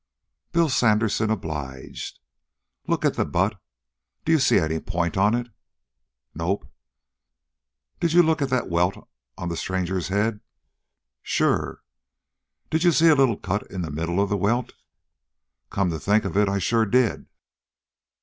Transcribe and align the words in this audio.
Bill 0.51 0.67
Sandersen 0.69 1.29
obliged. 1.29 2.17
"Look 2.87 3.05
at 3.05 3.13
the 3.13 3.23
butt. 3.23 3.61
D'you 4.25 4.39
see 4.39 4.57
any 4.57 4.79
point 4.79 5.15
on 5.15 5.35
it?" 5.35 5.49
"Nope." 6.33 6.65
"Did 7.99 8.11
you 8.11 8.23
look 8.23 8.41
at 8.41 8.49
that 8.49 8.67
welt 8.67 9.07
on 9.37 9.49
the 9.49 9.55
stranger's 9.55 10.07
head?" 10.07 10.39
"Sure." 11.21 11.83
"Did 12.71 12.83
you 12.83 12.91
see 12.91 13.09
a 13.09 13.15
little 13.15 13.37
cut 13.37 13.69
in 13.69 13.83
the 13.83 13.91
middle 13.91 14.19
of 14.19 14.29
the 14.29 14.37
welt?" 14.37 14.73
"Come 15.69 15.91
to 15.91 15.99
think 15.99 16.25
of 16.25 16.35
it, 16.35 16.49
I 16.49 16.57
sure 16.57 16.87
did." 16.87 17.27